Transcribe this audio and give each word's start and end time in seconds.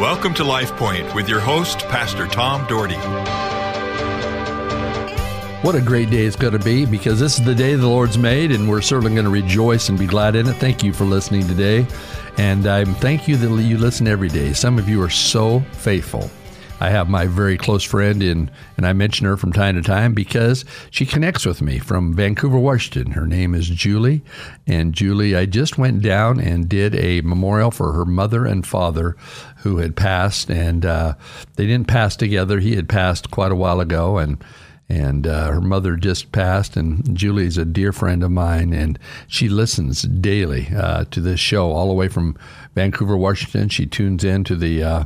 Welcome 0.00 0.32
to 0.36 0.44
Life 0.44 0.74
Point 0.76 1.14
with 1.14 1.28
your 1.28 1.40
host, 1.40 1.80
Pastor 1.88 2.26
Tom 2.26 2.66
Dougherty. 2.66 2.94
What 5.60 5.74
a 5.74 5.80
great 5.82 6.08
day 6.08 6.24
it's 6.24 6.36
going 6.36 6.54
to 6.54 6.58
be 6.58 6.86
because 6.86 7.20
this 7.20 7.38
is 7.38 7.44
the 7.44 7.54
day 7.54 7.74
the 7.74 7.86
Lord's 7.86 8.16
made, 8.16 8.50
and 8.50 8.66
we're 8.66 8.80
certainly 8.80 9.12
going 9.12 9.26
to 9.26 9.30
rejoice 9.30 9.90
and 9.90 9.98
be 9.98 10.06
glad 10.06 10.36
in 10.36 10.48
it. 10.48 10.54
Thank 10.54 10.82
you 10.82 10.94
for 10.94 11.04
listening 11.04 11.46
today. 11.46 11.86
And 12.38 12.66
I 12.66 12.86
thank 12.86 13.28
you 13.28 13.36
that 13.36 13.62
you 13.62 13.76
listen 13.76 14.08
every 14.08 14.30
day. 14.30 14.54
Some 14.54 14.78
of 14.78 14.88
you 14.88 15.02
are 15.02 15.10
so 15.10 15.60
faithful. 15.72 16.30
I 16.80 16.88
have 16.88 17.10
my 17.10 17.26
very 17.26 17.58
close 17.58 17.84
friend 17.84 18.22
in, 18.22 18.50
and 18.76 18.86
I 18.86 18.94
mention 18.94 19.26
her 19.26 19.36
from 19.36 19.52
time 19.52 19.74
to 19.76 19.82
time 19.82 20.14
because 20.14 20.64
she 20.90 21.04
connects 21.04 21.44
with 21.44 21.60
me 21.60 21.78
from 21.78 22.14
Vancouver, 22.14 22.58
Washington. 22.58 23.12
Her 23.12 23.26
name 23.26 23.54
is 23.54 23.68
Julie, 23.68 24.22
and 24.66 24.94
Julie, 24.94 25.36
I 25.36 25.44
just 25.44 25.76
went 25.76 26.00
down 26.00 26.40
and 26.40 26.68
did 26.68 26.94
a 26.94 27.20
memorial 27.20 27.70
for 27.70 27.92
her 27.92 28.06
mother 28.06 28.46
and 28.46 28.66
father 28.66 29.14
who 29.58 29.76
had 29.76 29.94
passed, 29.94 30.50
and 30.50 30.86
uh, 30.86 31.14
they 31.56 31.66
didn't 31.66 31.88
pass 31.88 32.16
together. 32.16 32.60
He 32.60 32.76
had 32.76 32.88
passed 32.88 33.30
quite 33.30 33.52
a 33.52 33.56
while 33.56 33.80
ago, 33.80 34.16
and 34.18 34.42
and 34.88 35.24
uh, 35.24 35.52
her 35.52 35.60
mother 35.60 35.94
just 35.94 36.32
passed. 36.32 36.76
And 36.76 37.16
Julie's 37.16 37.56
a 37.56 37.64
dear 37.64 37.92
friend 37.92 38.24
of 38.24 38.32
mine, 38.32 38.72
and 38.72 38.98
she 39.28 39.48
listens 39.48 40.02
daily 40.02 40.68
uh, 40.76 41.04
to 41.12 41.20
this 41.20 41.38
show 41.38 41.70
all 41.70 41.88
the 41.88 41.94
way 41.94 42.08
from 42.08 42.36
Vancouver, 42.74 43.16
Washington. 43.16 43.68
She 43.68 43.86
tunes 43.86 44.24
in 44.24 44.42
to 44.44 44.56
the 44.56 44.82
uh, 44.82 45.04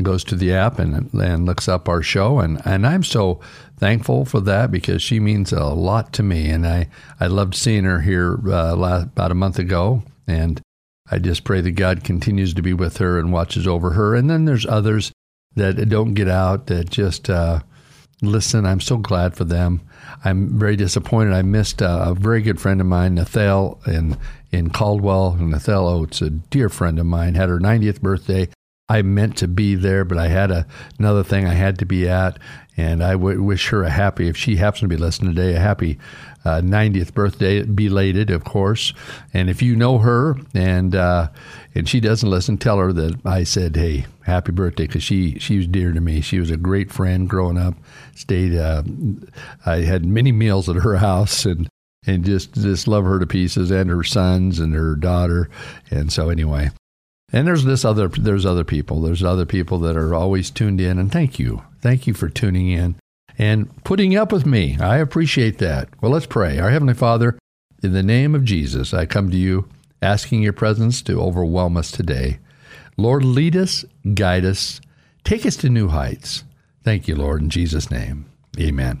goes 0.00 0.24
to 0.24 0.36
the 0.36 0.54
app 0.54 0.78
and 0.78 1.12
and 1.12 1.44
looks 1.44 1.68
up 1.68 1.88
our 1.88 2.02
show. 2.02 2.38
And 2.38 2.60
and 2.64 2.86
I'm 2.86 3.04
so 3.04 3.40
thankful 3.76 4.24
for 4.24 4.40
that 4.40 4.70
because 4.70 5.02
she 5.02 5.20
means 5.20 5.52
a 5.52 5.64
lot 5.64 6.12
to 6.14 6.22
me. 6.22 6.48
And 6.48 6.66
I 6.66 6.88
I 7.20 7.26
loved 7.26 7.54
seeing 7.54 7.84
her 7.84 8.00
here 8.00 8.38
uh, 8.46 8.74
last, 8.74 9.04
about 9.04 9.32
a 9.32 9.36
month 9.36 9.58
ago. 9.58 10.02
And 10.26 10.60
I 11.10 11.18
just 11.18 11.44
pray 11.44 11.60
that 11.60 11.72
God 11.72 12.04
continues 12.04 12.54
to 12.54 12.62
be 12.62 12.72
with 12.72 12.98
her 12.98 13.18
and 13.18 13.32
watches 13.32 13.66
over 13.66 13.90
her. 13.90 14.14
And 14.14 14.30
then 14.30 14.46
there's 14.46 14.64
others 14.64 15.12
that 15.56 15.88
don't 15.88 16.14
get 16.14 16.28
out 16.28 16.68
that 16.68 16.88
just 16.88 17.28
uh, 17.28 17.60
listen. 18.22 18.64
I'm 18.64 18.80
so 18.80 18.96
glad 18.96 19.36
for 19.36 19.44
them. 19.44 19.82
I'm 20.24 20.58
very 20.58 20.76
disappointed. 20.76 21.34
I 21.34 21.42
missed 21.42 21.82
a, 21.82 22.10
a 22.10 22.14
very 22.14 22.40
good 22.40 22.60
friend 22.60 22.80
of 22.80 22.86
mine 22.86 23.16
Nathal 23.16 23.86
in 23.86 24.16
in 24.50 24.70
Caldwell. 24.70 25.36
Nathal 25.38 25.86
Oates 25.86 26.22
a 26.22 26.30
dear 26.30 26.70
friend 26.70 26.98
of 26.98 27.04
mine 27.04 27.34
had 27.34 27.50
her 27.50 27.58
90th 27.58 28.00
birthday 28.00 28.48
I 28.92 29.00
meant 29.00 29.38
to 29.38 29.48
be 29.48 29.74
there, 29.74 30.04
but 30.04 30.18
I 30.18 30.28
had 30.28 30.50
a, 30.50 30.66
another 30.98 31.24
thing 31.24 31.46
I 31.46 31.54
had 31.54 31.78
to 31.78 31.86
be 31.86 32.06
at, 32.06 32.38
and 32.76 33.02
I 33.02 33.14
wish 33.16 33.70
her 33.70 33.84
a 33.84 33.88
happy, 33.88 34.28
if 34.28 34.36
she 34.36 34.56
happens 34.56 34.80
to 34.80 34.88
be 34.88 34.98
listening 34.98 35.34
today, 35.34 35.54
a 35.54 35.58
happy 35.58 35.98
uh, 36.44 36.60
90th 36.60 37.14
birthday, 37.14 37.62
belated, 37.62 38.28
of 38.28 38.44
course. 38.44 38.92
And 39.32 39.48
if 39.48 39.62
you 39.62 39.76
know 39.76 39.96
her 39.96 40.36
and 40.52 40.94
uh, 40.94 41.28
and 41.74 41.88
she 41.88 42.00
doesn't 42.00 42.28
listen, 42.28 42.58
tell 42.58 42.76
her 42.76 42.92
that 42.92 43.24
I 43.24 43.44
said, 43.44 43.76
"Hey, 43.76 44.04
happy 44.26 44.52
birthday," 44.52 44.86
because 44.86 45.02
she 45.02 45.38
she 45.38 45.56
was 45.56 45.68
dear 45.68 45.92
to 45.92 46.00
me. 46.00 46.20
She 46.20 46.38
was 46.38 46.50
a 46.50 46.58
great 46.58 46.92
friend 46.92 47.26
growing 47.26 47.56
up. 47.56 47.74
Stayed, 48.14 48.54
uh, 48.54 48.82
I 49.64 49.76
had 49.78 50.04
many 50.04 50.32
meals 50.32 50.68
at 50.68 50.76
her 50.76 50.96
house, 51.08 51.46
and 51.46 51.66
and 52.06 52.26
just 52.26 52.52
just 52.52 52.86
love 52.86 53.04
her 53.04 53.18
to 53.18 53.26
pieces, 53.26 53.70
and 53.70 53.88
her 53.88 54.04
sons 54.04 54.58
and 54.58 54.74
her 54.74 54.96
daughter. 54.96 55.48
And 55.90 56.12
so 56.12 56.28
anyway, 56.28 56.70
and 57.32 57.46
there's 57.46 57.64
this 57.64 57.84
other 57.84 58.08
there's 58.08 58.46
other 58.46 58.64
people. 58.64 59.00
There's 59.00 59.24
other 59.24 59.46
people 59.46 59.78
that 59.80 59.96
are 59.96 60.14
always 60.14 60.50
tuned 60.50 60.80
in 60.80 60.98
and 60.98 61.10
thank 61.10 61.38
you. 61.38 61.62
Thank 61.80 62.06
you 62.06 62.14
for 62.14 62.28
tuning 62.28 62.68
in 62.68 62.96
and 63.38 63.70
putting 63.84 64.14
up 64.16 64.30
with 64.32 64.46
me. 64.46 64.76
I 64.78 64.98
appreciate 64.98 65.58
that. 65.58 65.88
Well, 66.00 66.12
let's 66.12 66.26
pray. 66.26 66.58
Our 66.58 66.70
heavenly 66.70 66.94
Father, 66.94 67.38
in 67.82 67.92
the 67.92 68.02
name 68.02 68.34
of 68.34 68.44
Jesus, 68.44 68.92
I 68.92 69.06
come 69.06 69.30
to 69.30 69.36
you 69.36 69.68
asking 70.02 70.42
your 70.42 70.52
presence 70.52 71.00
to 71.02 71.20
overwhelm 71.20 71.76
us 71.76 71.90
today. 71.90 72.38
Lord, 72.96 73.24
lead 73.24 73.56
us, 73.56 73.84
guide 74.14 74.44
us, 74.44 74.80
take 75.24 75.46
us 75.46 75.56
to 75.56 75.70
new 75.70 75.88
heights. 75.88 76.44
Thank 76.84 77.08
you, 77.08 77.16
Lord, 77.16 77.40
in 77.40 77.48
Jesus' 77.48 77.90
name. 77.90 78.26
Amen. 78.60 79.00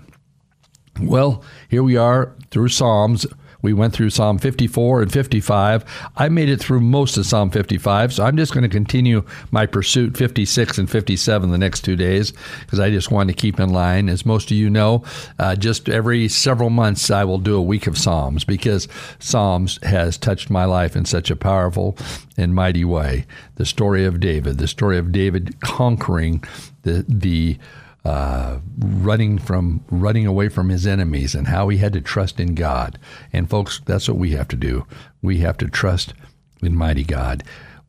Well, 1.00 1.44
here 1.68 1.82
we 1.82 1.96
are 1.96 2.34
through 2.50 2.68
Psalms 2.68 3.26
we 3.62 3.72
went 3.72 3.94
through 3.94 4.10
Psalm 4.10 4.38
54 4.38 5.02
and 5.02 5.12
55. 5.12 6.10
I 6.16 6.28
made 6.28 6.48
it 6.48 6.60
through 6.60 6.80
most 6.80 7.16
of 7.16 7.26
Psalm 7.26 7.50
55, 7.50 8.12
so 8.12 8.24
I'm 8.24 8.36
just 8.36 8.52
going 8.52 8.62
to 8.62 8.68
continue 8.68 9.24
my 9.50 9.66
pursuit 9.66 10.16
56 10.16 10.78
and 10.78 10.90
57 10.90 11.50
the 11.50 11.58
next 11.58 11.82
two 11.82 11.96
days 11.96 12.32
because 12.60 12.80
I 12.80 12.90
just 12.90 13.10
want 13.10 13.28
to 13.28 13.34
keep 13.34 13.60
in 13.60 13.70
line. 13.70 14.08
As 14.08 14.26
most 14.26 14.50
of 14.50 14.56
you 14.56 14.68
know, 14.68 15.04
uh, 15.38 15.54
just 15.56 15.88
every 15.88 16.28
several 16.28 16.70
months 16.70 17.10
I 17.10 17.24
will 17.24 17.38
do 17.38 17.56
a 17.56 17.62
week 17.62 17.86
of 17.86 17.96
Psalms 17.96 18.44
because 18.44 18.88
Psalms 19.20 19.78
has 19.84 20.18
touched 20.18 20.50
my 20.50 20.64
life 20.64 20.96
in 20.96 21.04
such 21.04 21.30
a 21.30 21.36
powerful 21.36 21.96
and 22.36 22.54
mighty 22.54 22.84
way. 22.84 23.26
The 23.56 23.66
story 23.66 24.04
of 24.04 24.20
David, 24.20 24.58
the 24.58 24.68
story 24.68 24.98
of 24.98 25.12
David 25.12 25.60
conquering 25.60 26.42
the 26.82 27.04
the 27.08 27.58
uh, 28.04 28.58
running 28.78 29.38
from 29.38 29.84
running 29.90 30.26
away 30.26 30.48
from 30.48 30.68
his 30.68 30.86
enemies 30.86 31.34
and 31.34 31.46
how 31.46 31.68
he 31.68 31.78
had 31.78 31.92
to 31.92 32.00
trust 32.00 32.40
in 32.40 32.54
God. 32.54 32.98
And 33.32 33.48
folks, 33.48 33.80
that's 33.84 34.08
what 34.08 34.18
we 34.18 34.30
have 34.32 34.48
to 34.48 34.56
do. 34.56 34.86
We 35.20 35.38
have 35.38 35.56
to 35.58 35.68
trust 35.68 36.14
in 36.62 36.76
mighty 36.76 37.04
God. 37.04 37.44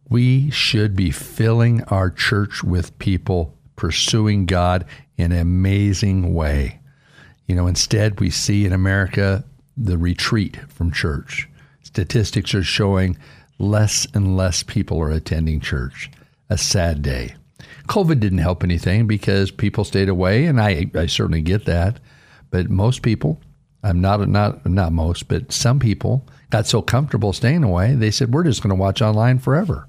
We 0.09 0.51
should 0.51 0.95
be 0.95 1.11
filling 1.11 1.83
our 1.85 2.11
church 2.11 2.63
with 2.63 2.97
people 2.99 3.57
pursuing 3.75 4.45
God 4.45 4.85
in 5.17 5.31
an 5.31 5.39
amazing 5.39 6.33
way. 6.33 6.79
You 7.47 7.55
know, 7.55 7.67
instead 7.67 8.19
we 8.19 8.29
see 8.29 8.65
in 8.65 8.73
America 8.73 9.43
the 9.75 9.97
retreat 9.97 10.57
from 10.69 10.91
church. 10.91 11.49
Statistics 11.81 12.53
are 12.53 12.63
showing 12.63 13.17
less 13.57 14.05
and 14.13 14.37
less 14.37 14.63
people 14.63 15.01
are 15.01 15.11
attending 15.11 15.59
church. 15.59 16.11
A 16.49 16.57
sad 16.57 17.01
day. 17.01 17.35
COVID 17.87 18.19
didn't 18.19 18.39
help 18.39 18.63
anything 18.63 19.07
because 19.07 19.51
people 19.51 19.83
stayed 19.83 20.09
away, 20.09 20.45
and 20.45 20.59
I, 20.59 20.89
I 20.95 21.05
certainly 21.07 21.41
get 21.41 21.65
that. 21.65 21.99
But 22.49 22.69
most 22.69 23.01
people, 23.01 23.39
I'm 23.83 23.99
not 24.01 24.27
not 24.29 24.65
not 24.65 24.91
most, 24.93 25.27
but 25.27 25.51
some 25.51 25.79
people 25.79 26.25
got 26.49 26.67
so 26.67 26.81
comfortable 26.81 27.33
staying 27.33 27.63
away, 27.63 27.95
they 27.95 28.11
said 28.11 28.31
we're 28.31 28.43
just 28.43 28.61
going 28.61 28.69
to 28.69 28.79
watch 28.79 29.01
online 29.01 29.39
forever, 29.39 29.87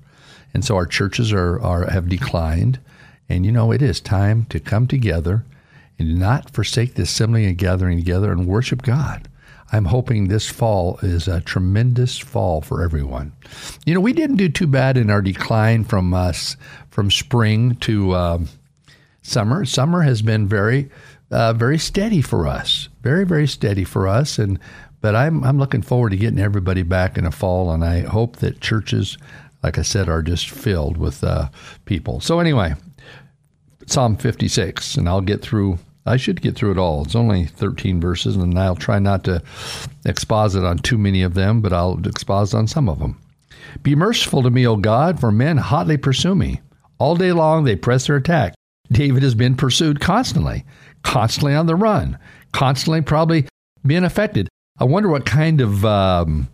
and 0.55 0.65
so 0.65 0.77
our 0.77 0.87
churches 0.87 1.33
are, 1.33 1.61
are 1.61 1.91
have 1.91 2.09
declined. 2.09 2.81
And 3.29 3.45
you 3.45 3.53
know, 3.53 3.71
it 3.71 3.83
is 3.83 4.01
time 4.01 4.47
to 4.47 4.61
come 4.61 4.87
together 4.87 5.45
and 5.99 6.19
not 6.19 6.55
forsake 6.55 6.95
the 6.95 7.03
assembling 7.03 7.45
and 7.45 7.57
gathering 7.57 7.99
together 7.99 8.33
and 8.33 8.47
worship 8.47 8.83
God. 8.83 9.29
I'm 9.73 9.87
hoping 9.87 10.29
this 10.29 10.49
fall 10.49 10.99
is 11.03 11.27
a 11.27 11.41
tremendous 11.41 12.19
fall 12.19 12.61
for 12.61 12.83
everyone. 12.83 13.33
You 13.87 13.95
know, 13.95 14.01
we 14.01 14.13
didn't 14.13 14.37
do 14.37 14.49
too 14.49 14.67
bad 14.67 14.97
in 14.97 15.11
our 15.11 15.23
decline 15.23 15.85
from 15.85 16.15
us 16.15 16.57
from 16.91 17.11
spring 17.11 17.77
to 17.77 18.15
um, 18.15 18.49
summer. 19.23 19.65
Summer 19.65 20.03
has 20.03 20.23
been 20.23 20.47
very, 20.47 20.91
uh, 21.31 21.53
very 21.55 21.79
steady 21.79 22.21
for 22.21 22.47
us. 22.47 22.89
Very, 23.03 23.25
very 23.25 23.49
steady 23.49 23.85
for 23.85 24.07
us. 24.07 24.39
And 24.39 24.59
but 25.05 25.15
I'm 25.15 25.45
I'm 25.45 25.59
looking 25.59 25.83
forward 25.83 26.11
to 26.11 26.17
getting 26.17 26.39
everybody 26.39 26.83
back 26.83 27.19
in 27.19 27.25
the 27.25 27.31
fall, 27.31 27.71
and 27.71 27.85
I 27.85 28.01
hope 28.01 28.37
that 28.37 28.63
churches, 28.63 29.19
like 29.63 29.77
I 29.77 29.83
said, 29.83 30.09
are 30.09 30.23
just 30.23 30.49
filled 30.49 30.97
with 30.97 31.23
uh, 31.23 31.51
people. 31.85 32.21
So 32.21 32.41
anyway, 32.41 32.75
Psalm 33.85 34.17
56, 34.17 34.97
and 34.97 35.07
I'll 35.07 35.21
get 35.21 35.43
through. 35.43 35.79
I 36.07 36.17
should 36.17 36.43
get 36.43 36.55
through 36.55 36.73
it 36.73 36.79
all. 36.79 37.03
It's 37.03 37.15
only 37.15 37.47
13 37.47 38.01
verses, 38.01 38.37
and 38.37 38.59
I'll 38.59 38.77
try 38.77 38.99
not 38.99 39.25
to 39.25 39.43
exposit 40.05 40.65
on 40.65 40.79
too 40.79 40.99
many 40.99 41.23
of 41.23 41.35
them, 41.35 41.61
but 41.61 41.73
I'll 41.73 41.99
exposit 42.07 42.57
on 42.57 42.67
some 42.67 42.89
of 42.89 42.99
them. 42.99 43.19
Be 43.83 43.95
merciful 43.95 44.43
to 44.43 44.51
me, 44.51 44.67
O 44.67 44.77
God, 44.77 45.19
for 45.19 45.33
men 45.33 45.57
hotly 45.57 45.97
pursue 45.97 46.35
me. 46.35 46.61
All 46.99 47.17
day 47.17 47.33
long, 47.33 47.65
they 47.65 47.77
press 47.77 48.07
their 48.07 48.17
attack. 48.17 48.55
David 48.93 49.23
has 49.23 49.35
been 49.35 49.57
pursued 49.57 50.01
constantly, 50.01 50.65
constantly 51.03 51.55
on 51.55 51.67
the 51.67 51.75
run, 51.75 52.19
constantly 52.53 53.01
probably 53.01 53.49
being 53.85 54.05
affected. 54.05 54.49
I 54.79 54.85
wonder 54.85 55.09
what 55.09 55.25
kind 55.25 55.61
of 55.61 55.85
um, 55.85 56.49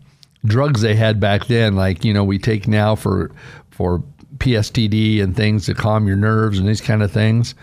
drugs 0.45 0.81
they 0.81 0.95
had 0.95 1.21
back 1.21 1.47
then, 1.47 1.75
like 1.75 2.05
you 2.05 2.13
know 2.13 2.25
we 2.25 2.39
take 2.39 2.69
now 2.69 2.95
for 2.95 3.31
for 3.71 4.03
PSTD 4.41 5.23
and 5.23 5.37
things 5.37 5.67
to 5.67 5.75
calm 5.75 6.07
your 6.07 6.17
nerves 6.17 6.59
and 6.59 6.69
these 6.69 6.81
kind 6.81 7.03
of 7.03 7.13
things. 7.13 7.55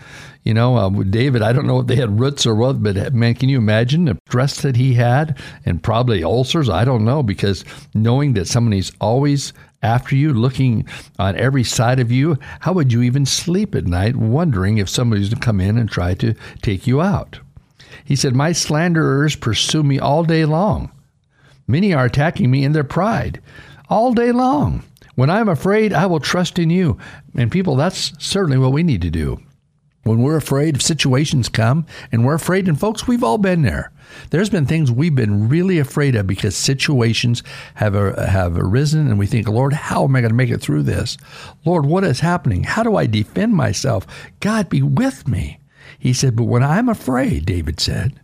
You 0.44 0.54
know, 0.54 0.76
uh, 0.76 0.88
David, 0.88 1.42
I 1.42 1.52
don't 1.52 1.66
know 1.66 1.80
if 1.80 1.86
they 1.86 1.96
had 1.96 2.18
roots 2.18 2.46
or 2.46 2.54
what, 2.54 2.82
but 2.82 3.12
man, 3.12 3.34
can 3.34 3.50
you 3.50 3.58
imagine 3.58 4.06
the 4.06 4.18
stress 4.28 4.62
that 4.62 4.76
he 4.76 4.94
had 4.94 5.36
and 5.66 5.82
probably 5.82 6.24
ulcers? 6.24 6.70
I 6.70 6.84
don't 6.84 7.04
know 7.04 7.22
because 7.22 7.64
knowing 7.92 8.32
that 8.34 8.46
somebody's 8.46 8.92
always 9.00 9.52
after 9.82 10.16
you, 10.16 10.32
looking 10.32 10.86
on 11.18 11.36
every 11.36 11.64
side 11.64 12.00
of 12.00 12.10
you, 12.10 12.36
how 12.60 12.72
would 12.72 12.92
you 12.92 13.02
even 13.02 13.26
sleep 13.26 13.74
at 13.74 13.86
night 13.86 14.16
wondering 14.16 14.78
if 14.78 14.88
somebody's 14.88 15.30
to 15.30 15.36
come 15.36 15.60
in 15.60 15.78
and 15.78 15.88
try 15.88 16.14
to 16.14 16.34
take 16.62 16.86
you 16.86 17.00
out? 17.00 17.38
He 18.04 18.16
said, 18.16 18.34
My 18.34 18.52
slanderers 18.52 19.36
pursue 19.36 19.82
me 19.82 19.98
all 19.98 20.24
day 20.24 20.44
long. 20.44 20.90
Many 21.66 21.92
are 21.92 22.06
attacking 22.06 22.50
me 22.50 22.64
in 22.64 22.72
their 22.72 22.84
pride 22.84 23.40
all 23.88 24.14
day 24.14 24.32
long. 24.32 24.82
When 25.18 25.30
I'm 25.30 25.48
afraid, 25.48 25.92
I 25.92 26.06
will 26.06 26.20
trust 26.20 26.60
in 26.60 26.70
you. 26.70 26.96
And 27.34 27.50
people, 27.50 27.74
that's 27.74 28.12
certainly 28.24 28.56
what 28.56 28.70
we 28.70 28.84
need 28.84 29.02
to 29.02 29.10
do. 29.10 29.42
When 30.04 30.22
we're 30.22 30.36
afraid, 30.36 30.76
if 30.76 30.82
situations 30.82 31.48
come 31.48 31.86
and 32.12 32.24
we're 32.24 32.36
afraid, 32.36 32.68
and 32.68 32.78
folks, 32.78 33.08
we've 33.08 33.24
all 33.24 33.36
been 33.36 33.62
there. 33.62 33.90
There's 34.30 34.48
been 34.48 34.64
things 34.64 34.92
we've 34.92 35.16
been 35.16 35.48
really 35.48 35.80
afraid 35.80 36.14
of 36.14 36.28
because 36.28 36.54
situations 36.54 37.42
have 37.74 37.96
uh, 37.96 38.26
have 38.26 38.56
arisen, 38.56 39.08
and 39.08 39.18
we 39.18 39.26
think, 39.26 39.48
Lord, 39.48 39.72
how 39.72 40.04
am 40.04 40.14
I 40.14 40.20
going 40.20 40.30
to 40.30 40.36
make 40.36 40.50
it 40.50 40.60
through 40.60 40.84
this? 40.84 41.18
Lord, 41.64 41.84
what 41.84 42.04
is 42.04 42.20
happening? 42.20 42.62
How 42.62 42.84
do 42.84 42.94
I 42.94 43.06
defend 43.06 43.56
myself? 43.56 44.06
God, 44.38 44.68
be 44.68 44.82
with 44.82 45.26
me. 45.26 45.58
He 45.98 46.12
said, 46.12 46.36
but 46.36 46.44
when 46.44 46.62
I'm 46.62 46.88
afraid, 46.88 47.44
David 47.44 47.80
said, 47.80 48.20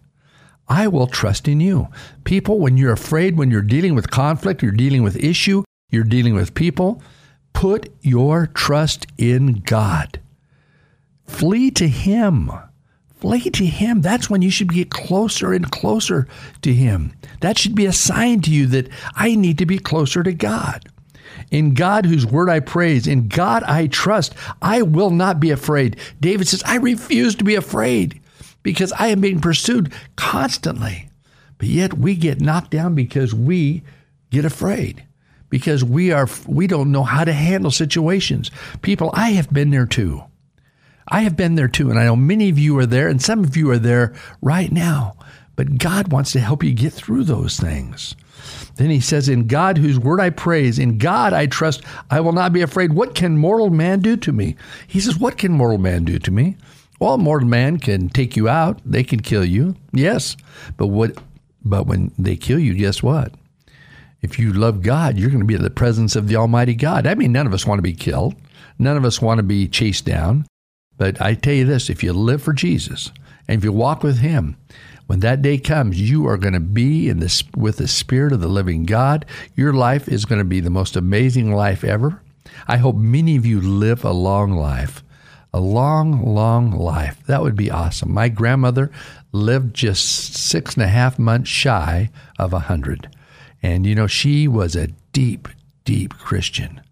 I 0.69 0.87
will 0.87 1.09
trust 1.09 1.49
in 1.49 1.59
you. 1.59 1.89
People, 2.23 2.61
when 2.61 2.77
you're 2.77 2.93
afraid, 2.93 3.37
when 3.37 3.51
you're 3.51 3.63
dealing 3.63 3.97
with 3.97 4.13
conflict, 4.13 4.63
you're 4.63 4.71
dealing 4.71 5.03
with 5.03 5.17
issue, 5.17 5.64
you're 5.91 6.05
dealing 6.05 6.35
with 6.35 6.55
people, 6.55 7.03
put 7.53 7.93
your 8.03 8.49
trust 8.49 9.07
in 9.17 9.61
God. 9.61 10.21
Flee 11.25 11.71
to 11.73 11.89
Him. 11.89 12.51
Flee 13.09 13.49
to 13.51 13.65
Him. 13.65 14.03
That's 14.03 14.29
when 14.29 14.43
you 14.43 14.51
should 14.51 14.73
get 14.73 14.91
closer 14.91 15.53
and 15.53 15.71
closer 15.71 16.27
to 16.63 16.75
Him. 16.75 17.15
That 17.41 17.57
should 17.57 17.75
be 17.75 17.87
a 17.87 17.93
sign 17.93 18.41
to 18.43 18.51
you 18.51 18.67
that 18.67 18.89
I 19.15 19.35
need 19.35 19.59
to 19.59 19.67
be 19.67 19.79
closer 19.79 20.23
to 20.23 20.33
God. 20.33 20.89
In 21.51 21.75
God, 21.75 22.07
whose 22.07 22.27
word 22.27 22.51
I 22.51 22.61
praise, 22.61 23.07
in 23.07 23.29
God 23.29 23.63
I 23.65 23.87
trust, 23.87 24.35
I 24.61 24.83
will 24.83 25.11
not 25.11 25.41
be 25.41 25.51
afraid. 25.51 25.97
David 26.21 26.49
says, 26.49 26.63
I 26.67 26.77
refuse 26.77 27.35
to 27.37 27.45
be 27.45 27.55
afraid 27.55 28.21
because 28.63 28.93
I 28.93 29.09
am 29.09 29.21
being 29.21 29.41
pursued 29.41 29.93
constantly. 30.17 31.09
But 31.59 31.69
yet 31.69 31.95
we 31.95 32.17
get 32.17 32.41
knocked 32.41 32.71
down 32.73 32.95
because 32.95 33.35
we 33.35 33.83
get 34.31 34.45
afraid 34.45 35.05
because 35.51 35.85
we 35.85 36.11
are 36.13 36.29
we 36.47 36.67
don't 36.67 36.93
know 36.93 37.05
how 37.05 37.25
to 37.25 37.33
handle 37.33 37.71
situations. 37.71 38.51
People, 38.83 39.11
I 39.15 39.31
have 39.31 39.53
been 39.53 39.71
there 39.71 39.87
too. 39.87 40.25
I 41.09 41.21
have 41.21 41.37
been 41.37 41.55
there 41.55 41.69
too, 41.69 41.91
and 41.91 41.99
I 41.99 42.05
know 42.05 42.17
many 42.17 42.49
of 42.49 42.59
you 42.59 42.79
are 42.79 42.87
there, 42.87 43.09
and 43.09 43.21
some 43.21 43.45
of 43.45 43.57
you 43.57 43.71
are 43.71 43.79
there 43.79 44.15
right 44.41 44.73
now. 44.73 45.17
But 45.57 45.79
God 45.79 46.11
wants 46.11 46.33
to 46.33 46.41
help 46.41 46.65
you 46.65 46.73
get 46.73 46.93
through 46.93 47.25
those 47.25 47.59
things. 47.59 48.15
Then 48.77 48.91
he 48.91 49.01
says, 49.01 49.29
In 49.29 49.47
God, 49.47 49.79
whose 49.79 49.99
word 49.99 50.21
I 50.21 50.31
praise, 50.31 50.79
in 50.79 50.99
God 50.99 51.33
I 51.33 51.47
trust, 51.47 51.83
I 52.11 52.21
will 52.21 52.33
not 52.33 52.53
be 52.53 52.63
afraid. 52.63 52.93
What 52.93 53.15
can 53.15 53.37
mortal 53.37 53.71
man 53.71 54.01
do 54.01 54.17
to 54.17 54.33
me? 54.33 54.57
He 54.87 55.01
says, 55.01 55.19
What 55.19 55.39
can 55.39 55.53
mortal 55.53 55.79
man 55.79 56.05
do 56.05 56.19
to 56.19 56.31
me? 56.31 56.57
Well, 57.01 57.19
mortal 57.19 57.49
man 57.49 57.79
can 57.79 58.09
take 58.09 58.37
you 58.37 58.49
out, 58.49 58.81
they 58.85 59.05
can 59.05 59.21
kill 59.21 59.45
you, 59.45 59.77
yes. 59.93 60.37
But 60.77 60.89
what 60.89 61.17
but 61.65 61.87
when 61.87 62.13
they 62.19 62.37
kill 62.37 62.59
you, 62.59 62.75
guess 62.75 63.03
what? 63.03 63.33
If 64.25 64.39
you 64.39 64.55
love 64.55 64.81
God, 64.81 65.19
you're 65.19 65.29
going 65.29 65.43
to 65.43 65.47
be 65.47 65.55
in 65.55 65.63
the 65.63 65.69
presence 65.69 66.17
of 66.17 66.29
the 66.29 66.37
Almighty 66.37 66.75
God. 66.75 67.07
I 67.07 67.15
mean, 67.15 67.31
none 67.31 67.47
of 67.47 67.53
us 67.53 67.67
want 67.67 67.77
to 67.79 67.83
be 67.83 67.93
killed. 67.93 68.35
None 68.79 68.97
of 68.97 69.05
us 69.05 69.21
want 69.21 69.37
to 69.37 69.43
be 69.43 69.69
chased 69.69 70.07
down. 70.07 70.47
But 70.97 71.21
I 71.21 71.35
tell 71.35 71.53
you 71.53 71.67
this 71.67 71.91
if 71.91 72.03
you 72.03 72.15
live 72.15 72.43
for 72.43 72.55
Jesus 72.55 73.13
and 73.47 73.59
if 73.59 73.65
you 73.65 73.71
walk 73.71 74.03
with 74.03 74.21
Him, 74.21 74.57
when 75.09 75.21
that 75.21 75.43
day 75.43 75.59
comes, 75.59 76.01
you 76.01 76.27
are 76.27 76.39
going 76.39 76.55
to 76.55 76.61
be 76.61 77.11
in 77.11 77.19
this 77.19 77.45
with 77.55 77.77
the 77.77 77.87
Spirit 77.87 78.33
of 78.33 78.41
the 78.41 78.49
living 78.49 78.85
God. 78.87 79.27
Your 79.57 79.75
life 79.75 80.09
is 80.09 80.25
going 80.25 80.39
to 80.39 80.45
be 80.47 80.61
the 80.61 80.71
most 80.71 80.97
amazing 80.97 81.55
life 81.55 81.85
ever. 81.85 82.23
I 82.67 82.79
hope 82.79 82.97
many 82.97 83.37
of 83.37 83.45
you 83.45 83.61
live 83.61 84.07
a 84.07 84.13
long 84.13 84.53
life, 84.53 85.05
a 85.53 85.61
long, 85.61 86.25
long 86.35 86.71
life. 86.71 87.23
That 87.27 87.43
would 87.43 87.57
be 87.57 87.71
awesome. 87.71 88.11
My 88.11 88.31
grandmother 88.31 88.91
lived 89.33 89.75
just 89.75 90.35
six 90.35 90.77
and 90.77 90.83
a 90.83 90.89
half 90.89 91.19
months 91.19 91.51
shy 91.51 92.09
of 92.39 92.55
a 92.55 92.61
hundred, 92.61 93.14
and 93.65 93.87
you 93.87 93.95
know 93.95 94.07
she 94.07 94.47
was 94.47 94.77
a 94.77 94.89
deep, 95.13 95.49
deep 95.87 96.13
Christian, 96.19 96.83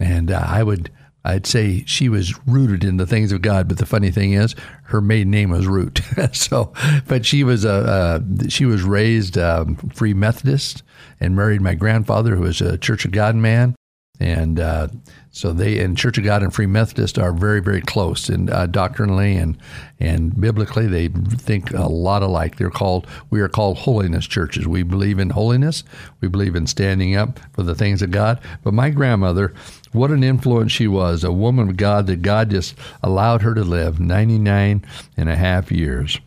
and 0.00 0.30
uh, 0.30 0.42
I 0.42 0.62
would 0.62 0.90
I'd 1.22 1.46
say 1.46 1.84
she 1.84 2.08
was 2.08 2.34
rooted 2.46 2.82
in 2.82 2.96
the 2.96 3.06
things 3.06 3.30
of 3.30 3.42
God. 3.42 3.68
But 3.68 3.76
the 3.76 3.84
funny 3.84 4.10
thing 4.10 4.32
is, 4.32 4.54
her 4.84 5.02
maiden 5.02 5.30
name 5.30 5.50
was 5.50 5.66
Root. 5.66 6.00
so, 6.32 6.72
but 7.06 7.26
she 7.26 7.44
was 7.44 7.66
a 7.66 8.24
she 8.48 8.64
was 8.64 8.82
raised 8.82 9.36
um, 9.36 9.76
Free 9.92 10.14
Methodist 10.14 10.82
and 11.20 11.36
married 11.36 11.60
my 11.60 11.74
grandfather, 11.74 12.36
who 12.36 12.42
was 12.42 12.62
a 12.62 12.78
Church 12.78 13.04
of 13.04 13.10
God 13.10 13.36
man. 13.36 13.74
And 14.20 14.58
uh, 14.58 14.88
so 15.30 15.52
they 15.52 15.78
and 15.78 15.96
Church 15.96 16.18
of 16.18 16.24
God 16.24 16.42
and 16.42 16.52
Free 16.52 16.66
Methodist 16.66 17.18
are 17.18 17.32
very, 17.32 17.60
very 17.60 17.80
close 17.80 18.28
and 18.28 18.50
uh, 18.50 18.66
doctrinally 18.66 19.36
and 19.36 19.56
and 20.00 20.38
biblically 20.40 20.86
they 20.86 21.08
think 21.08 21.72
a 21.72 21.86
lot 21.86 22.22
alike. 22.22 22.56
They're 22.56 22.70
called 22.70 23.06
we 23.30 23.40
are 23.40 23.48
called 23.48 23.78
holiness 23.78 24.26
churches. 24.26 24.66
We 24.66 24.82
believe 24.82 25.20
in 25.20 25.30
holiness. 25.30 25.84
We 26.20 26.28
believe 26.28 26.56
in 26.56 26.66
standing 26.66 27.14
up 27.14 27.38
for 27.52 27.62
the 27.62 27.76
things 27.76 28.02
of 28.02 28.10
God. 28.10 28.40
But 28.64 28.74
my 28.74 28.90
grandmother, 28.90 29.54
what 29.92 30.10
an 30.10 30.24
influence 30.24 30.72
she 30.72 30.88
was, 30.88 31.22
a 31.22 31.32
woman 31.32 31.68
of 31.68 31.76
God 31.76 32.08
that 32.08 32.22
God 32.22 32.50
just 32.50 32.74
allowed 33.02 33.42
her 33.42 33.54
to 33.54 33.62
live 33.62 34.00
99 34.00 34.84
and 35.16 35.28
a 35.28 35.36
half 35.36 35.70
years. 35.70 36.18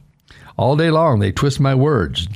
All 0.58 0.78
day 0.78 0.92
long 0.92 1.20
they 1.20 1.34
twist 1.34 1.60
my 1.60 1.76
words. 1.76 2.28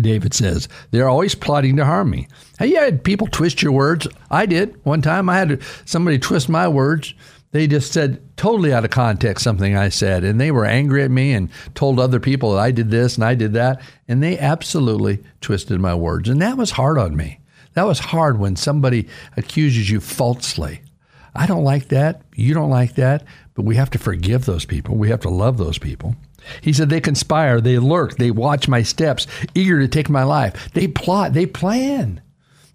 David 0.00 0.34
says, 0.34 0.68
they're 0.90 1.08
always 1.08 1.34
plotting 1.34 1.76
to 1.76 1.84
harm 1.84 2.10
me. 2.10 2.28
Have 2.58 2.68
you 2.68 2.76
had 2.76 3.02
people 3.02 3.26
twist 3.26 3.62
your 3.62 3.72
words? 3.72 4.06
I 4.30 4.46
did. 4.46 4.78
One 4.84 5.02
time 5.02 5.28
I 5.28 5.38
had 5.38 5.62
somebody 5.84 6.18
twist 6.18 6.48
my 6.48 6.68
words. 6.68 7.14
They 7.52 7.66
just 7.66 7.92
said 7.92 8.20
totally 8.36 8.74
out 8.74 8.84
of 8.84 8.90
context 8.90 9.42
something 9.42 9.74
I 9.74 9.88
said, 9.88 10.22
and 10.22 10.38
they 10.38 10.50
were 10.50 10.66
angry 10.66 11.02
at 11.02 11.10
me 11.10 11.32
and 11.32 11.48
told 11.74 11.98
other 11.98 12.20
people 12.20 12.52
that 12.52 12.60
I 12.60 12.70
did 12.70 12.90
this 12.90 13.14
and 13.14 13.24
I 13.24 13.34
did 13.34 13.54
that, 13.54 13.80
and 14.06 14.22
they 14.22 14.38
absolutely 14.38 15.24
twisted 15.40 15.80
my 15.80 15.94
words. 15.94 16.28
And 16.28 16.42
that 16.42 16.58
was 16.58 16.72
hard 16.72 16.98
on 16.98 17.16
me. 17.16 17.40
That 17.72 17.86
was 17.86 17.98
hard 17.98 18.38
when 18.38 18.56
somebody 18.56 19.08
accuses 19.36 19.88
you 19.88 20.00
falsely. 20.00 20.82
I 21.34 21.46
don't 21.46 21.64
like 21.64 21.88
that. 21.88 22.22
You 22.34 22.52
don't 22.52 22.70
like 22.70 22.96
that. 22.96 23.24
But 23.54 23.64
we 23.64 23.76
have 23.76 23.90
to 23.90 23.98
forgive 23.98 24.44
those 24.44 24.64
people. 24.64 24.96
We 24.96 25.08
have 25.10 25.20
to 25.20 25.30
love 25.30 25.56
those 25.56 25.78
people. 25.78 26.16
He 26.60 26.72
said, 26.72 26.88
They 26.88 27.00
conspire, 27.00 27.60
they 27.60 27.78
lurk, 27.78 28.16
they 28.16 28.30
watch 28.30 28.68
my 28.68 28.82
steps, 28.82 29.26
eager 29.54 29.80
to 29.80 29.88
take 29.88 30.08
my 30.08 30.22
life. 30.22 30.70
They 30.72 30.88
plot, 30.88 31.32
they 31.32 31.46
plan. 31.46 32.20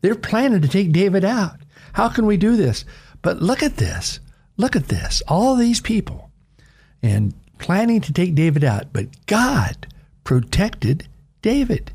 They're 0.02 0.16
planning 0.16 0.62
to 0.62 0.68
take 0.68 0.92
David 0.92 1.24
out. 1.24 1.58
How 1.94 2.10
can 2.10 2.26
we 2.26 2.38
do 2.38 2.56
this? 2.56 2.86
But 3.22 3.42
look 3.42 3.64
at 3.64 3.78
this. 3.78 4.20
Look 4.58 4.76
at 4.76 4.90
this. 4.90 5.24
All 5.28 5.56
these 5.56 5.80
people 5.80 6.32
and 7.02 7.34
planning 7.60 8.02
to 8.02 8.14
take 8.14 8.36
David 8.36 8.64
out, 8.64 8.94
but 8.94 9.26
God 9.26 9.88
protected 10.24 11.08
David. 11.42 11.92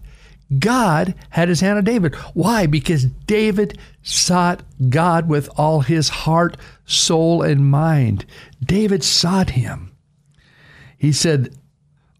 God 0.58 1.14
had 1.30 1.48
his 1.48 1.60
hand 1.60 1.76
on 1.78 1.84
David. 1.84 2.14
Why? 2.32 2.66
Because 2.66 3.04
David 3.04 3.78
sought 4.02 4.62
God 4.88 5.28
with 5.28 5.48
all 5.56 5.80
his 5.80 6.08
heart, 6.08 6.56
soul, 6.86 7.42
and 7.42 7.70
mind. 7.70 8.24
David 8.64 9.04
sought 9.04 9.50
him. 9.50 9.92
He 10.96 11.12
said, 11.12 11.54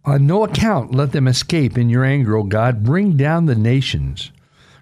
On 0.05 0.27
no 0.27 0.45
account 0.45 0.95
let 0.95 1.13
them 1.13 1.29
escape 1.29 1.77
in 1.77 1.91
your 1.91 2.05
anger, 2.05 2.37
O 2.37 2.43
God. 2.43 2.85
Bring 2.85 3.17
down 3.17 3.47
the 3.47 3.55
nations. 3.55 4.31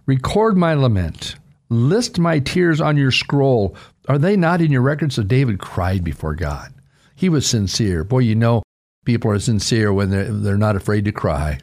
Record 0.06 0.56
my 0.56 0.74
lament. 0.74 1.36
List 1.68 2.18
my 2.18 2.38
tears 2.38 2.80
on 2.80 2.96
your 2.96 3.10
scroll. 3.10 3.76
Are 4.08 4.18
they 4.18 4.36
not 4.36 4.60
in 4.60 4.70
your 4.70 4.82
record? 4.82 5.12
So 5.12 5.22
David 5.22 5.58
cried 5.58 6.04
before 6.04 6.34
God. 6.34 6.72
He 7.16 7.28
was 7.28 7.46
sincere. 7.46 8.04
Boy, 8.04 8.20
you 8.20 8.36
know, 8.36 8.62
people 9.04 9.30
are 9.30 9.38
sincere 9.40 9.92
when 9.92 10.10
they're, 10.10 10.30
they're 10.30 10.56
not 10.58 10.76
afraid 10.76 11.04
to 11.06 11.12
cry. 11.12 11.58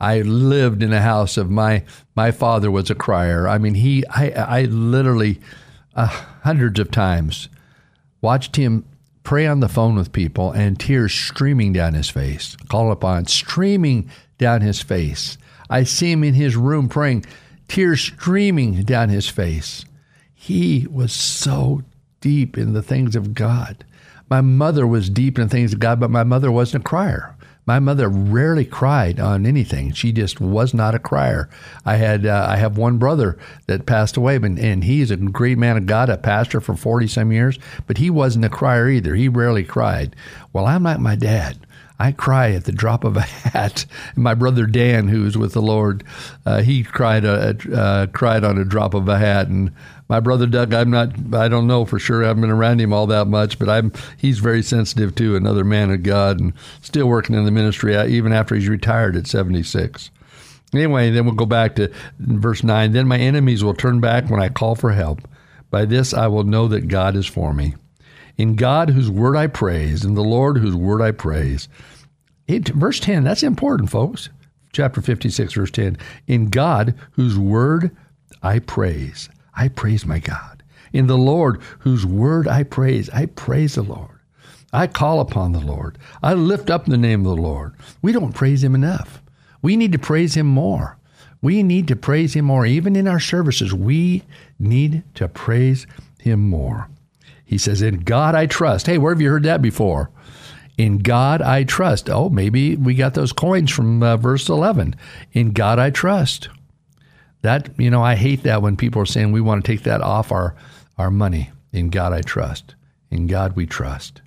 I 0.00 0.22
lived 0.22 0.82
in 0.82 0.92
a 0.92 1.00
house 1.00 1.36
of 1.36 1.50
my 1.50 1.84
my 2.16 2.30
father 2.30 2.70
was 2.70 2.90
a 2.90 2.94
crier. 2.94 3.46
I 3.46 3.58
mean, 3.58 3.74
he 3.74 4.04
I 4.08 4.30
I 4.30 4.62
literally 4.62 5.40
uh, 5.94 6.08
hundreds 6.42 6.80
of 6.80 6.90
times 6.90 7.48
watched 8.20 8.56
him 8.56 8.84
pray 9.24 9.46
on 9.46 9.60
the 9.60 9.68
phone 9.68 9.96
with 9.96 10.12
people 10.12 10.52
and 10.52 10.78
tears 10.78 11.12
streaming 11.12 11.72
down 11.72 11.94
his 11.94 12.10
face, 12.10 12.56
call 12.68 12.92
upon, 12.92 13.26
streaming 13.26 14.08
down 14.38 14.60
his 14.60 14.80
face. 14.80 15.36
I 15.68 15.84
see 15.84 16.12
him 16.12 16.22
in 16.22 16.34
his 16.34 16.54
room 16.54 16.88
praying, 16.88 17.24
tears 17.66 18.00
streaming 18.00 18.82
down 18.82 19.08
his 19.08 19.28
face. 19.28 19.84
He 20.34 20.86
was 20.90 21.12
so 21.12 21.82
deep 22.20 22.58
in 22.58 22.74
the 22.74 22.82
things 22.82 23.16
of 23.16 23.34
God. 23.34 23.84
My 24.28 24.42
mother 24.42 24.86
was 24.86 25.10
deep 25.10 25.38
in 25.38 25.48
the 25.48 25.50
things 25.50 25.72
of 25.72 25.80
God, 25.80 25.98
but 25.98 26.10
my 26.10 26.22
mother 26.22 26.52
wasn't 26.52 26.84
a 26.84 26.88
crier. 26.88 27.33
My 27.66 27.78
mother 27.78 28.08
rarely 28.08 28.64
cried 28.64 29.18
on 29.18 29.46
anything. 29.46 29.92
She 29.92 30.12
just 30.12 30.40
was 30.40 30.74
not 30.74 30.94
a 30.94 30.98
crier. 30.98 31.48
I 31.84 31.96
had 31.96 32.26
uh, 32.26 32.46
I 32.48 32.56
have 32.56 32.76
one 32.76 32.98
brother 32.98 33.38
that 33.66 33.86
passed 33.86 34.16
away, 34.16 34.36
and, 34.36 34.58
and 34.58 34.84
he's 34.84 35.10
a 35.10 35.16
great 35.16 35.56
man 35.56 35.76
of 35.76 35.86
God, 35.86 36.10
a 36.10 36.18
pastor 36.18 36.60
for 36.60 36.76
forty 36.76 37.06
some 37.06 37.32
years, 37.32 37.58
but 37.86 37.98
he 37.98 38.10
wasn't 38.10 38.44
a 38.44 38.50
crier 38.50 38.88
either. 38.88 39.14
He 39.14 39.28
rarely 39.28 39.64
cried. 39.64 40.14
Well, 40.52 40.66
I'm 40.66 40.82
like 40.82 41.00
my 41.00 41.16
dad. 41.16 41.66
I 41.98 42.12
cry 42.12 42.50
at 42.52 42.64
the 42.64 42.72
drop 42.72 43.04
of 43.04 43.16
a 43.16 43.22
hat. 43.22 43.86
My 44.16 44.34
brother 44.34 44.66
Dan, 44.66 45.08
who's 45.08 45.38
with 45.38 45.52
the 45.52 45.62
Lord, 45.62 46.04
uh, 46.44 46.62
he 46.62 46.82
cried 46.82 47.24
uh, 47.24 48.06
cried 48.12 48.44
on 48.44 48.58
a 48.58 48.64
drop 48.64 48.94
of 48.94 49.08
a 49.08 49.18
hat, 49.18 49.48
and 49.48 49.70
my 50.08 50.20
brother 50.20 50.46
Doug, 50.46 50.74
I'm 50.74 50.90
not, 50.90 51.12
I 51.34 51.48
don't 51.48 51.66
know 51.66 51.84
for 51.84 51.98
sure. 51.98 52.22
I 52.22 52.28
haven't 52.28 52.42
been 52.42 52.50
around 52.50 52.80
him 52.80 52.92
all 52.92 53.06
that 53.06 53.26
much, 53.26 53.58
but 53.58 53.68
I'm, 53.68 53.92
he's 54.18 54.38
very 54.38 54.62
sensitive 54.62 55.14
to 55.16 55.36
Another 55.36 55.64
man 55.64 55.90
of 55.90 56.02
God 56.02 56.40
and 56.40 56.52
still 56.82 57.06
working 57.06 57.34
in 57.34 57.44
the 57.44 57.50
ministry 57.50 57.96
uh, 57.96 58.06
even 58.06 58.32
after 58.32 58.54
he's 58.54 58.68
retired 58.68 59.16
at 59.16 59.26
76. 59.26 60.10
Anyway, 60.74 61.10
then 61.10 61.24
we'll 61.24 61.34
go 61.34 61.46
back 61.46 61.76
to 61.76 61.90
verse 62.18 62.62
9. 62.62 62.92
Then 62.92 63.08
my 63.08 63.18
enemies 63.18 63.64
will 63.64 63.74
turn 63.74 64.00
back 64.00 64.28
when 64.28 64.40
I 64.40 64.48
call 64.48 64.74
for 64.74 64.92
help. 64.92 65.26
By 65.70 65.84
this 65.84 66.12
I 66.12 66.26
will 66.26 66.44
know 66.44 66.68
that 66.68 66.88
God 66.88 67.16
is 67.16 67.26
for 67.26 67.54
me. 67.54 67.74
In 68.36 68.56
God, 68.56 68.90
whose 68.90 69.10
word 69.10 69.36
I 69.36 69.46
praise, 69.46 70.04
in 70.04 70.14
the 70.14 70.24
Lord, 70.24 70.58
whose 70.58 70.74
word 70.74 71.00
I 71.00 71.12
praise. 71.12 71.68
It, 72.46 72.68
verse 72.68 73.00
10, 73.00 73.24
that's 73.24 73.42
important, 73.42 73.90
folks. 73.90 74.28
Chapter 74.72 75.00
56, 75.00 75.54
verse 75.54 75.70
10. 75.70 75.96
In 76.26 76.50
God, 76.50 76.94
whose 77.12 77.38
word 77.38 77.96
I 78.42 78.58
praise. 78.58 79.28
I 79.56 79.68
praise 79.68 80.04
my 80.04 80.18
God. 80.18 80.62
In 80.92 81.06
the 81.06 81.18
Lord, 81.18 81.60
whose 81.80 82.04
word 82.04 82.48
I 82.48 82.64
praise. 82.64 83.08
I 83.10 83.26
praise 83.26 83.76
the 83.76 83.82
Lord. 83.82 84.18
I 84.72 84.88
call 84.88 85.20
upon 85.20 85.52
the 85.52 85.60
Lord. 85.60 85.98
I 86.22 86.34
lift 86.34 86.68
up 86.68 86.86
the 86.86 86.98
name 86.98 87.20
of 87.24 87.36
the 87.36 87.42
Lord. 87.42 87.74
We 88.02 88.10
don't 88.12 88.34
praise 88.34 88.64
him 88.64 88.74
enough. 88.74 89.22
We 89.62 89.76
need 89.76 89.92
to 89.92 89.98
praise 89.98 90.36
him 90.36 90.46
more. 90.46 90.98
We 91.40 91.62
need 91.62 91.86
to 91.88 91.96
praise 91.96 92.34
him 92.34 92.46
more. 92.46 92.66
Even 92.66 92.96
in 92.96 93.06
our 93.06 93.20
services, 93.20 93.72
we 93.72 94.24
need 94.58 95.04
to 95.14 95.28
praise 95.28 95.86
him 96.18 96.48
more. 96.48 96.88
He 97.44 97.58
says, 97.58 97.82
In 97.82 98.00
God 98.00 98.34
I 98.34 98.46
trust. 98.46 98.86
Hey, 98.86 98.98
where 98.98 99.12
have 99.12 99.20
you 99.20 99.30
heard 99.30 99.42
that 99.44 99.62
before? 99.62 100.10
In 100.76 100.98
God 100.98 101.40
I 101.40 101.64
trust. 101.64 102.10
Oh, 102.10 102.28
maybe 102.28 102.76
we 102.76 102.94
got 102.94 103.14
those 103.14 103.32
coins 103.32 103.70
from 103.70 104.02
uh, 104.02 104.16
verse 104.16 104.48
11. 104.48 104.96
In 105.32 105.52
God 105.52 105.78
I 105.78 105.90
trust. 105.90 106.48
That, 107.42 107.78
you 107.78 107.90
know, 107.90 108.02
I 108.02 108.14
hate 108.14 108.42
that 108.44 108.62
when 108.62 108.76
people 108.76 109.02
are 109.02 109.06
saying 109.06 109.30
we 109.30 109.40
want 109.40 109.64
to 109.64 109.70
take 109.70 109.82
that 109.84 110.00
off 110.00 110.32
our, 110.32 110.56
our 110.98 111.10
money. 111.10 111.50
In 111.72 111.90
God 111.90 112.12
I 112.12 112.22
trust. 112.22 112.74
In 113.10 113.26
God 113.26 113.54
we 113.54 113.66
trust. 113.66 114.22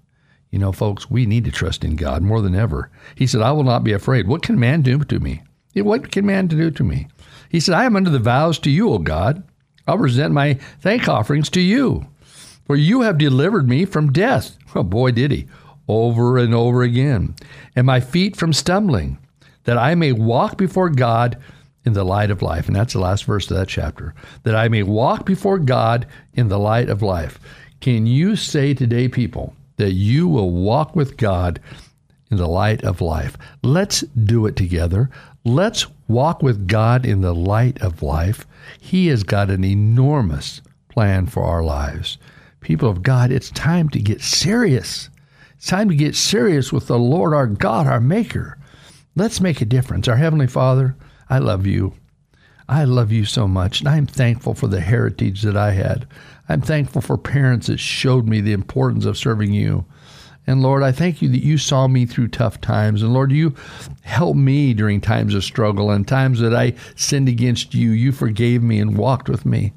You 0.51 0.59
know, 0.59 0.71
folks, 0.71 1.09
we 1.09 1.25
need 1.25 1.43
to 1.45 1.51
trust 1.51 1.83
in 1.83 1.95
God 1.95 2.21
more 2.21 2.41
than 2.41 2.55
ever. 2.55 2.89
He 3.15 3.27
said, 3.27 3.41
I 3.41 3.51
will 3.51 3.63
not 3.63 3.83
be 3.83 3.91
afraid. 3.91 4.27
What 4.27 4.43
can 4.43 4.59
man 4.59 4.81
do 4.81 4.99
to 4.99 5.19
me? 5.19 5.41
What 5.75 6.11
can 6.11 6.25
man 6.25 6.47
do 6.47 6.71
to 6.71 6.83
me? 6.83 7.07
He 7.49 7.59
said, 7.59 7.75
I 7.75 7.85
am 7.85 7.95
under 7.95 8.09
the 8.09 8.19
vows 8.19 8.59
to 8.59 8.69
you, 8.69 8.91
O 8.91 8.97
God. 8.97 9.43
I'll 9.87 9.97
present 9.97 10.33
my 10.33 10.55
thank 10.79 11.07
offerings 11.07 11.49
to 11.51 11.61
you. 11.61 12.05
For 12.67 12.75
you 12.75 13.01
have 13.01 13.17
delivered 13.17 13.67
me 13.67 13.85
from 13.85 14.11
death. 14.11 14.57
Oh, 14.75 14.83
boy, 14.83 15.11
did 15.11 15.31
he. 15.31 15.47
Over 15.87 16.37
and 16.37 16.53
over 16.53 16.83
again. 16.83 17.35
And 17.75 17.87
my 17.87 17.99
feet 18.01 18.35
from 18.35 18.53
stumbling, 18.53 19.17
that 19.63 19.77
I 19.77 19.95
may 19.95 20.11
walk 20.11 20.57
before 20.57 20.89
God 20.89 21.37
in 21.85 21.93
the 21.93 22.03
light 22.03 22.29
of 22.29 22.41
life. 22.41 22.67
And 22.67 22.75
that's 22.75 22.93
the 22.93 22.99
last 22.99 23.23
verse 23.23 23.49
of 23.49 23.57
that 23.57 23.69
chapter. 23.69 24.13
That 24.43 24.55
I 24.55 24.67
may 24.67 24.83
walk 24.83 25.25
before 25.25 25.57
God 25.57 26.05
in 26.33 26.49
the 26.49 26.59
light 26.59 26.89
of 26.89 27.01
life. 27.01 27.39
Can 27.79 28.05
you 28.05 28.35
say 28.35 28.73
today, 28.73 29.07
people, 29.07 29.55
that 29.77 29.93
you 29.93 30.27
will 30.27 30.51
walk 30.51 30.95
with 30.95 31.15
God 31.15 31.61
in 32.29 32.37
the 32.37 32.47
light 32.47 32.83
of 32.83 32.99
life. 32.99 33.37
Let's 33.63 34.01
do 34.01 34.45
it 34.45 34.55
together. 34.55 35.09
Let's 35.45 35.87
walk 36.07 36.43
with 36.43 36.67
God 36.67 37.05
in 37.05 37.21
the 37.21 37.33
light 37.33 37.81
of 37.81 38.03
life. 38.03 38.45
He 38.79 39.07
has 39.07 39.23
got 39.23 39.49
an 39.49 39.63
enormous 39.63 40.61
plan 40.89 41.27
for 41.27 41.43
our 41.43 41.63
lives. 41.63 42.17
People 42.61 42.89
of 42.89 43.03
God, 43.03 43.31
it's 43.31 43.51
time 43.51 43.89
to 43.89 43.99
get 43.99 44.21
serious. 44.21 45.09
It's 45.55 45.67
time 45.67 45.89
to 45.89 45.95
get 45.95 46.15
serious 46.15 46.71
with 46.71 46.87
the 46.87 46.99
Lord 46.99 47.33
our 47.33 47.47
God, 47.47 47.87
our 47.87 48.01
Maker. 48.01 48.57
Let's 49.15 49.41
make 49.41 49.61
a 49.61 49.65
difference. 49.65 50.07
Our 50.07 50.17
Heavenly 50.17 50.47
Father, 50.47 50.95
I 51.29 51.39
love 51.39 51.65
you. 51.65 51.93
I 52.69 52.83
love 52.83 53.11
you 53.11 53.23
so 53.23 53.47
much, 53.47 53.79
and 53.79 53.87
I'm 53.87 54.05
thankful 54.05 54.53
for 54.53 54.67
the 54.67 54.81
heritage 54.81 55.41
that 55.43 55.55
I 55.55 55.71
had. 55.71 56.05
I'm 56.49 56.61
thankful 56.61 57.01
for 57.01 57.17
parents 57.17 57.67
that 57.67 57.79
showed 57.79 58.27
me 58.27 58.41
the 58.41 58.53
importance 58.53 59.05
of 59.05 59.17
serving 59.17 59.53
you. 59.53 59.85
And 60.45 60.61
Lord, 60.61 60.83
I 60.83 60.91
thank 60.91 61.21
you 61.21 61.29
that 61.29 61.43
you 61.43 61.57
saw 61.57 61.87
me 61.87 62.05
through 62.05 62.29
tough 62.29 62.61
times. 62.61 63.03
And 63.03 63.13
Lord, 63.13 63.31
you 63.31 63.53
helped 64.01 64.39
me 64.39 64.73
during 64.73 65.01
times 65.01 65.33
of 65.33 65.43
struggle 65.43 65.91
and 65.91 66.07
times 66.07 66.39
that 66.39 66.53
I 66.53 66.73
sinned 66.95 67.27
against 67.27 67.73
you. 67.73 67.91
You 67.91 68.13
forgave 68.13 68.63
me 68.63 68.79
and 68.79 68.97
walked 68.97 69.27
with 69.27 69.45
me. 69.45 69.73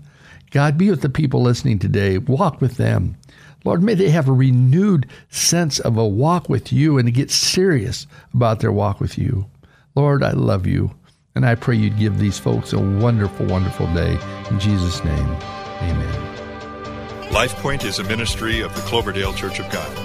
God, 0.50 0.76
be 0.76 0.90
with 0.90 1.02
the 1.02 1.09
people 1.09 1.42
listening 1.42 1.78
today. 1.78 2.19
Walk 2.19 2.61
with 2.61 2.76
them. 2.76 3.16
Lord, 3.64 3.83
may 3.83 3.95
they 3.95 4.11
have 4.11 4.28
a 4.28 4.33
renewed 4.33 5.07
sense 5.28 5.78
of 5.78 5.97
a 5.97 6.07
walk 6.07 6.49
with 6.49 6.73
you 6.73 6.99
and 6.99 7.07
to 7.07 7.12
get 7.12 7.30
serious 7.30 8.07
about 8.35 8.61
their 8.61 8.73
walk 8.73 9.00
with 9.00 9.19
you. 9.19 9.47
Lord, 9.95 10.23
I 10.23 10.33
love 10.33 10.66
you. 10.66 10.92
And 11.35 11.47
I 11.47 11.54
pray 11.54 11.76
you'd 11.76 11.99
give 11.99 12.19
these 12.19 12.38
folks 12.38 12.73
a 12.73 12.78
wonderful, 12.78 13.47
wonderful 13.47 13.87
day. 13.95 14.19
In 14.50 14.59
Jesus' 14.59 15.04
name, 15.04 15.26
amen. 15.83 16.30
LifePoint 17.30 17.85
is 17.85 18.00
a 18.00 18.04
ministry 18.04 18.61
of 18.61 18.75
the 18.75 18.83
Cloverdale 18.83 19.33
Church 19.33 19.61
of 19.61 19.71
God. 19.71 19.97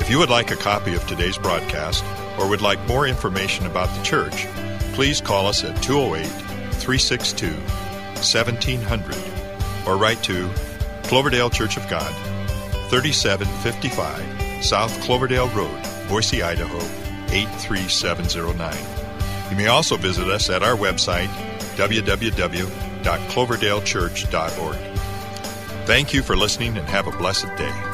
If 0.00 0.08
you 0.08 0.18
would 0.18 0.30
like 0.30 0.52
a 0.52 0.56
copy 0.56 0.94
of 0.94 1.04
today's 1.08 1.38
broadcast 1.38 2.04
or 2.38 2.48
would 2.48 2.62
like 2.62 2.86
more 2.86 3.08
information 3.08 3.66
about 3.66 3.88
the 3.96 4.02
church, 4.04 4.46
please 4.92 5.20
call 5.20 5.46
us 5.46 5.64
at 5.64 5.82
208 5.82 6.26
362 6.74 7.83
1700 8.24 9.16
or 9.86 9.96
write 9.96 10.22
to 10.24 10.50
Cloverdale 11.04 11.50
Church 11.50 11.76
of 11.76 11.88
God, 11.88 12.12
3755 12.90 14.64
South 14.64 15.00
Cloverdale 15.02 15.48
Road, 15.50 15.80
Boise, 16.08 16.42
Idaho 16.42 16.78
83709. 17.28 18.76
You 19.50 19.56
may 19.56 19.66
also 19.66 19.96
visit 19.96 20.28
us 20.28 20.48
at 20.50 20.62
our 20.62 20.76
website, 20.76 21.26
www.cloverdalechurch.org. 21.76 24.76
Thank 25.86 26.14
you 26.14 26.22
for 26.22 26.36
listening 26.36 26.78
and 26.78 26.88
have 26.88 27.06
a 27.06 27.12
blessed 27.12 27.54
day. 27.56 27.93